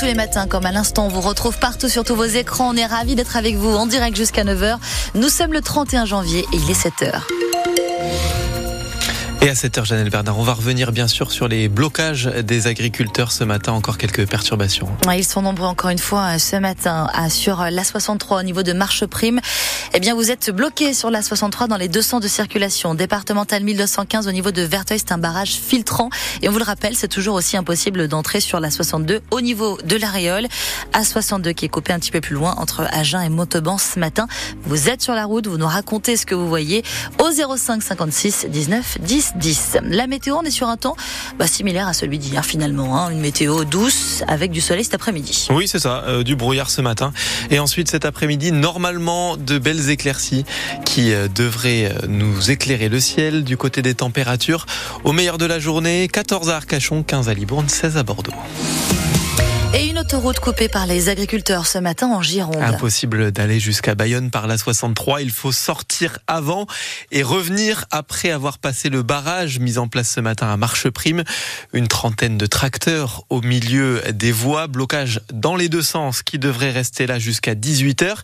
[0.00, 2.70] tous les matins, comme à l'instant, on vous retrouve partout sur tous vos écrans.
[2.72, 4.78] On est ravis d'être avec vous en direct jusqu'à 9h.
[5.14, 7.20] Nous sommes le 31 janvier et il est 7h.
[9.42, 13.32] Et à 7h, Janelle Bernard, on va revenir bien sûr sur les blocages des agriculteurs
[13.32, 13.72] ce matin.
[13.72, 14.86] Encore quelques perturbations.
[15.16, 19.40] ils sont nombreux encore une fois ce matin sur l'A63 au niveau de Marche Prime.
[19.94, 22.94] Eh bien, vous êtes bloqué sur l'A63 dans les deux sens de circulation.
[22.94, 26.10] Départemental 1215 au niveau de Verteuil, c'est un barrage filtrant.
[26.42, 29.96] Et on vous le rappelle, c'est toujours aussi impossible d'entrer sur l'A62 au niveau de
[29.96, 30.48] l'Aréole.
[30.92, 34.28] A62 qui est coupé un petit peu plus loin entre Agen et Montauban ce matin.
[34.64, 36.84] Vous êtes sur la route, vous nous racontez ce que vous voyez
[37.18, 39.78] au 05 56 19 10 10.
[39.82, 40.96] La météo, on est sur un temps
[41.38, 42.98] bah, similaire à celui d'hier finalement.
[42.98, 43.10] Hein.
[43.10, 45.48] Une météo douce avec du soleil cet après-midi.
[45.50, 47.12] Oui, c'est ça, euh, du brouillard ce matin.
[47.50, 50.44] Et ensuite cet après-midi, normalement de belles éclaircies
[50.84, 54.66] qui euh, devraient euh, nous éclairer le ciel du côté des températures.
[55.04, 58.34] Au meilleur de la journée, 14 à Arcachon, 15 à Libourne, 16 à Bordeaux.
[59.72, 62.60] Et une autoroute coupée par les agriculteurs ce matin en Gironde.
[62.60, 65.22] Impossible d'aller jusqu'à Bayonne par la 63.
[65.22, 66.66] Il faut sortir avant
[67.12, 71.22] et revenir après avoir passé le barrage mis en place ce matin à Marche Prime.
[71.72, 74.66] Une trentaine de tracteurs au milieu des voies.
[74.66, 78.16] Blocage dans les deux sens qui devrait rester là jusqu'à 18h.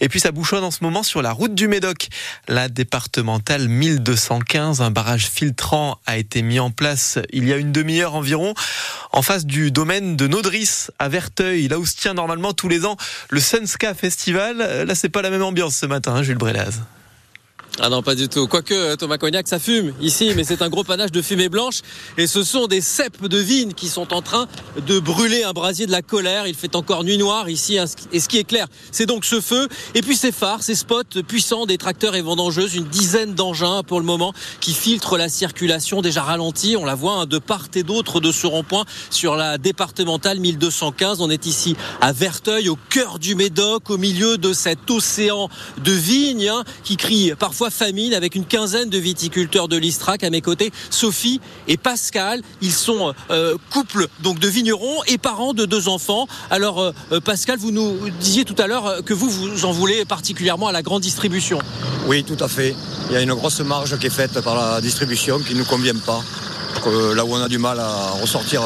[0.00, 2.08] Et puis ça bouchonne en ce moment sur la route du Médoc.
[2.48, 7.72] La départementale 1215, un barrage filtrant a été mis en place il y a une
[7.72, 8.54] demi-heure environ
[9.12, 10.26] en face du domaine de
[10.98, 12.96] À Verteuil, là où se tient normalement tous les ans
[13.30, 14.58] le Sunska Festival.
[14.58, 16.80] Là, c'est pas la même ambiance ce matin, hein, Jules Brelaz.
[17.80, 18.48] Ah non, pas du tout.
[18.48, 21.82] Quoique euh, Thomas Cognac, ça fume ici, mais c'est un gros panache de fumée blanche.
[22.16, 24.48] Et ce sont des cèpes de vigne qui sont en train
[24.84, 26.48] de brûler un brasier de la colère.
[26.48, 27.78] Il fait encore nuit noire ici.
[28.12, 29.68] Et ce qui est clair, c'est donc ce feu.
[29.94, 34.00] Et puis ces phares, ces spots puissants des tracteurs et vendangeuses, une dizaine d'engins pour
[34.00, 36.76] le moment qui filtrent la circulation déjà ralentie.
[36.76, 41.20] On la voit hein, de part et d'autre de ce rond-point sur la départementale 1215.
[41.20, 45.92] On est ici à Verteuil, au cœur du Médoc, au milieu de cet océan de
[45.92, 50.40] vignes hein, qui crie parfois famine avec une quinzaine de viticulteurs de l'Istrac à mes
[50.40, 52.42] côtés, Sophie et Pascal.
[52.62, 56.26] Ils sont euh, couple donc de vignerons et parents de deux enfants.
[56.50, 60.04] Alors euh, euh, Pascal, vous nous disiez tout à l'heure que vous vous en voulez
[60.04, 61.58] particulièrement à la grande distribution.
[62.06, 62.74] Oui, tout à fait.
[63.10, 65.64] Il y a une grosse marge qui est faite par la distribution qui ne nous
[65.64, 66.22] convient pas.
[67.14, 68.62] Là où on a du mal à ressortir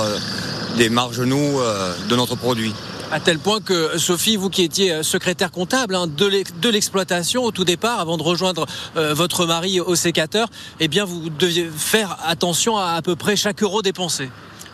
[0.76, 1.60] des marges nous
[2.09, 2.72] de notre produit.
[3.12, 7.50] À tel point que Sophie, vous qui étiez euh, secrétaire comptable hein, de l'exploitation au
[7.50, 8.64] tout départ, avant de rejoindre
[8.96, 10.48] euh, votre mari au sécateur,
[10.80, 14.30] eh bien vous deviez faire attention à à peu près chaque euro dépensé.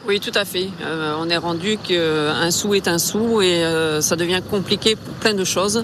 [0.06, 0.68] Oui, tout à fait.
[0.82, 3.64] Euh, on est rendu qu'un sou est un sou et
[4.00, 5.82] ça devient compliqué pour plein de choses.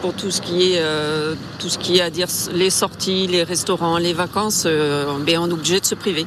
[0.00, 0.82] Pour tout ce qui est,
[1.58, 5.52] tout ce qui est à dire les sorties, les restaurants, les vacances, ben, on est
[5.52, 6.24] obligé de se priver.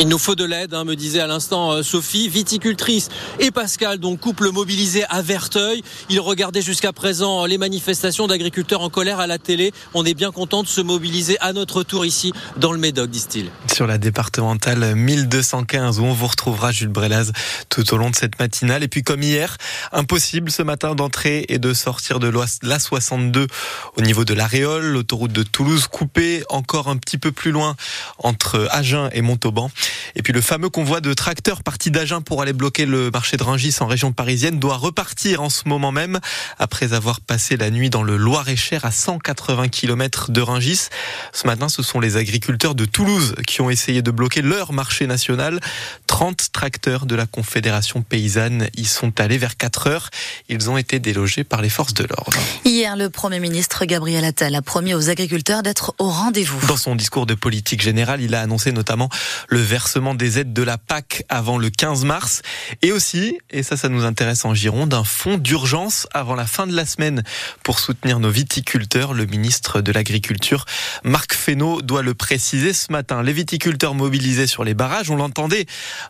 [0.00, 3.08] Il nous faut de l'aide, hein, me disait à l'instant euh, Sophie, viticultrice
[3.40, 5.82] et Pascal, donc couple mobilisé à Verteuil.
[6.08, 9.72] Ils regardaient jusqu'à présent les manifestations d'agriculteurs en colère à la télé.
[9.94, 13.50] On est bien content de se mobiliser à notre tour ici dans le Médoc, disent-ils.
[13.74, 17.32] Sur la départementale 1215 où on vous retrouvera Jules Brelaz
[17.68, 18.84] tout au long de cette matinale.
[18.84, 19.56] Et puis comme hier,
[19.90, 23.48] impossible ce matin d'entrer et de sortir de l'A62
[23.96, 27.74] au niveau de l'Aréole, l'autoroute de Toulouse coupée encore un petit peu plus loin
[28.18, 29.72] entre Agen et Montauban.
[30.14, 33.42] Et puis le fameux convoi de tracteurs parti d'Agen pour aller bloquer le marché de
[33.42, 36.18] Rungis en région parisienne doit repartir en ce moment même
[36.58, 40.88] après avoir passé la nuit dans le Loir-et-Cher à 180 km de Rungis.
[41.32, 45.06] Ce matin, ce sont les agriculteurs de Toulouse qui ont essayé de bloquer leur marché
[45.06, 45.60] national.
[46.06, 50.10] 30 tracteurs de la Confédération paysanne y sont allés vers 4 heures.
[50.48, 52.36] Ils ont été délogés par les forces de l'ordre.
[52.64, 56.66] Hier, le Premier ministre Gabriel Attal a promis aux agriculteurs d'être au rendez-vous.
[56.66, 59.08] Dans son discours de politique générale, il a annoncé notamment
[59.48, 62.42] le versement des aides de la PAC avant le 15 mars
[62.82, 66.66] et aussi, et ça ça nous intéresse en Gironde, un fonds d'urgence avant la fin
[66.66, 67.22] de la semaine
[67.62, 69.14] pour soutenir nos viticulteurs.
[69.14, 70.64] Le ministre de l'Agriculture,
[71.04, 73.22] Marc Fesneau, doit le préciser ce matin.
[73.22, 75.66] Les viticulteurs mobilisés sur les barrages, on l'entendait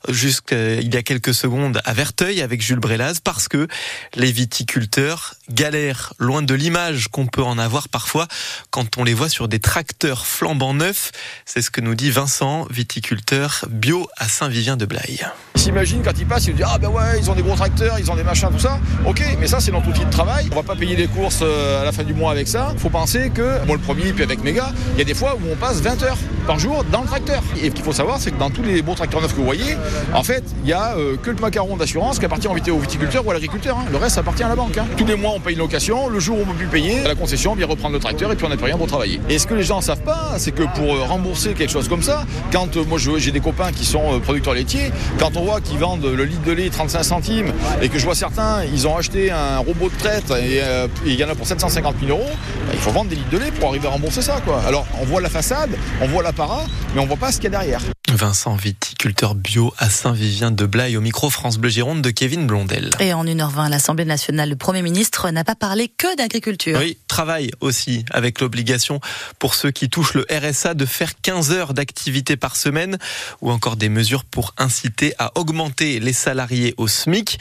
[0.09, 3.69] jusqu'il y a quelques secondes à Verteuil avec Jules Brelaz parce que
[4.15, 8.29] les viticulteurs galèrent loin de l'image qu'on peut en avoir parfois
[8.71, 11.13] quand on les voit sur des tracteurs flambant neufs.
[11.47, 15.25] C'est ce que nous dit Vincent, viticulteur bio à Saint-Vivien de Blaye.
[15.55, 17.99] Ils s'imaginent quand ils passent, ils disent Ah ben ouais, ils ont des gros tracteurs,
[17.99, 18.79] ils ont des machins, tout ça.
[19.07, 20.49] Ok, mais ça c'est notre outil de travail.
[20.53, 22.75] On va pas payer les courses euh, à la fin du mois avec ça.
[22.79, 24.59] Faut penser que, moi le premier, puis avec mes
[24.95, 26.17] il y a des fois où on passe 20 heures
[26.47, 27.43] par jour dans le tracteur.
[27.63, 29.45] Et ce qu'il faut savoir, c'est que dans tous les beaux tracteurs neufs que vous
[29.45, 29.77] voyez,
[30.15, 33.31] en fait, il y a euh, que le macaron d'assurance qui appartient aux viticulteurs ou
[33.31, 33.77] à l'agriculteur.
[33.79, 33.85] Hein.
[33.91, 34.79] Le reste appartient à la banque.
[34.79, 34.87] Hein.
[34.97, 36.09] Tous les mois, on paye une location.
[36.09, 38.37] Le jour où on ne peut plus payer, la concession vient reprendre le tracteur et
[38.37, 39.21] puis on n'a plus rien pour travailler.
[39.29, 41.89] Et ce que les gens ne savent pas, c'est que pour euh, rembourser quelque chose
[41.89, 45.45] comme ça, quand euh, moi j'ai des copains qui sont euh, producteurs laitiers, quand on
[45.45, 48.89] voit qu'ils vendent le litre de lait 35 centimes et que je vois certains, ils
[48.89, 50.61] ont acheté un robot de traite et,
[51.07, 53.39] il y en a pour 750 000 euros, bah, il faut vendre des litres de
[53.39, 54.41] lait pour arriver à rembourser ça.
[54.45, 54.61] Quoi.
[54.67, 55.71] Alors on voit la façade,
[56.01, 56.65] on voit l'apparat,
[56.95, 57.81] mais on voit pas ce qu'il y a derrière.
[58.19, 62.91] Vincent, viticulteur bio à Saint-Vivien de Blaye, au micro France Bleu Gironde de Kevin Blondel.
[62.99, 66.81] Et en 1h20 à l'Assemblée nationale, le Premier ministre n'a pas parlé que d'agriculture.
[66.81, 69.01] Oui, travail aussi, avec l'obligation
[69.39, 72.99] pour ceux qui touchent le RSA de faire 15 heures d'activité par semaine,
[73.41, 77.39] ou encore des mesures pour inciter à augmenter les salariés au SMIC.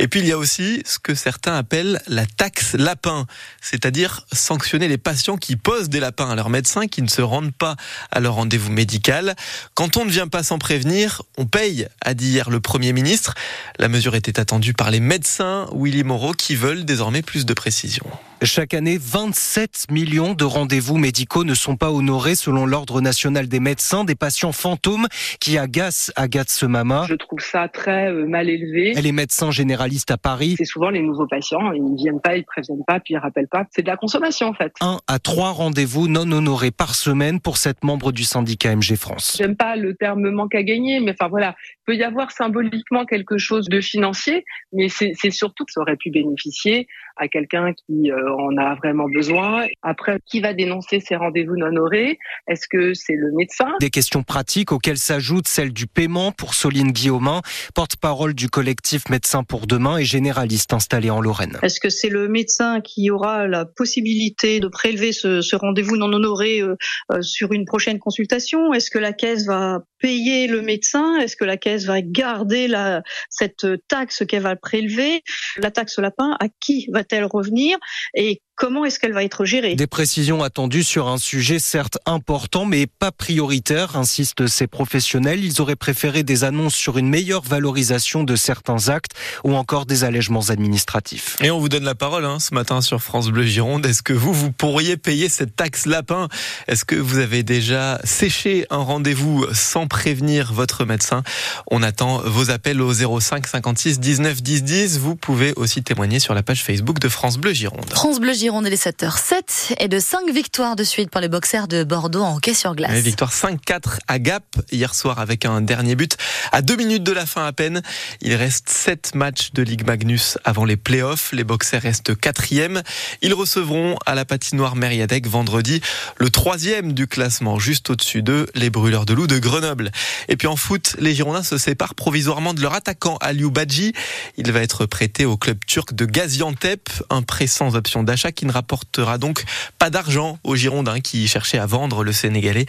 [0.00, 3.26] Et puis il y a aussi ce que certains appellent la taxe lapin,
[3.60, 7.54] c'est-à-dire sanctionner les patients qui posent des lapins à leur médecin, qui ne se rendent
[7.54, 7.76] pas
[8.10, 9.36] à leur rendez-vous médical.
[9.74, 13.34] Quand on ne vient pas sans prévenir, on paye, a dit hier le Premier ministre.
[13.78, 18.06] La mesure était attendue par les médecins Willy Moreau qui veulent désormais plus de précision.
[18.44, 23.58] Chaque année, 27 millions de rendez-vous médicaux ne sont pas honorés selon l'Ordre national des
[23.58, 25.08] médecins, des patients fantômes
[25.40, 27.04] qui agacent Agathe Semama.
[27.08, 28.92] Je trouve ça très euh, mal élevé.
[28.96, 30.54] Elle est médecin généraliste à Paris.
[30.56, 33.18] C'est souvent les nouveaux patients, ils ne viennent pas, ils ne préviennent pas, puis ils
[33.18, 33.66] rappellent pas.
[33.72, 34.72] C'est de la consommation en fait.
[34.80, 39.36] Un à trois rendez-vous non honorés par semaine pour cette membre du syndicat MG France.
[39.36, 43.04] J'aime pas le terme manque à gagner, mais enfin voilà, il peut y avoir symboliquement
[43.04, 46.86] quelque chose de financier, mais c'est surtout que ça aurait pu bénéficier
[47.16, 49.66] à quelqu'un qui euh, en a vraiment besoin.
[49.82, 52.18] Après, qui va dénoncer ces rendez-vous non honorés?
[52.48, 53.74] Est-ce que c'est le médecin?
[53.80, 57.42] Des questions pratiques auxquelles s'ajoute celle du paiement pour Soline Guillaumin,
[57.74, 61.58] porte-parole du collectif Médecins pour demain et généraliste installé en Lorraine.
[61.62, 66.12] Est-ce que c'est le médecin qui aura la possibilité de prélever ce, ce rendez-vous non
[66.12, 66.76] honoré euh,
[67.12, 68.72] euh, sur une prochaine consultation?
[68.72, 73.02] Est-ce que la caisse va payer le médecin Est-ce que la caisse va garder la,
[73.30, 75.22] cette taxe qu'elle va prélever?
[75.58, 77.78] La taxe lapin, à qui va-t-elle revenir?
[78.14, 79.76] Et comment est-ce qu'elle va être gérée?
[79.76, 85.44] Des précisions attendues sur un sujet certes important mais pas prioritaire, insistent ces professionnels.
[85.44, 89.12] Ils auraient préféré des annonces sur une meilleure valorisation de certains actes
[89.44, 91.36] ou encore des allègements administratifs.
[91.40, 93.86] Et on vous donne la parole hein, ce matin sur France Bleu Gironde.
[93.86, 96.28] Est-ce que vous, vous pourriez payer cette taxe lapin?
[96.66, 101.22] Est-ce que vous avez déjà séché un rendez-vous sans prévenir votre médecin?
[101.70, 104.98] On attend vos appels au 05 56 19 10 10.
[104.98, 107.88] Vous pouvez aussi témoigner sur la page Facebook de France Bleu Gironde.
[107.90, 111.68] France Bleu Gironde, il est 7h07 et de 5 victoires de suite pour les boxers
[111.68, 112.92] de Bordeaux en hockey sur glace.
[112.92, 114.42] victoire 5-4 à Gap
[114.72, 116.16] hier soir avec un dernier but
[116.50, 117.82] à deux minutes de la fin à peine.
[118.22, 121.30] Il reste 7 matchs de Ligue Magnus avant les playoffs.
[121.32, 122.82] Les boxers restent quatrième.
[123.20, 125.82] Ils recevront à la patinoire Meriadec vendredi
[126.16, 129.90] le troisième du classement, juste au-dessus d'eux, les brûleurs de loup de Grenoble.
[130.28, 133.92] Et puis en foot, les Girondins se séparent provisoirement de leur attaquant Aliou Badji.
[134.38, 138.46] Il va être prêté au club turc de Gaziantep, un prêt sans option d'achat qui
[138.46, 139.44] ne rapportera donc
[139.80, 142.66] pas d'argent aux Girondins qui cherchaient à vendre le Sénégalais.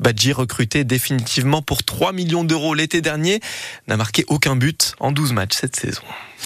[0.00, 3.38] Badji, recruté définitivement pour 3 millions d'euros l'été dernier,
[3.86, 6.02] n'a marqué aucun but en 12 matchs cette saison.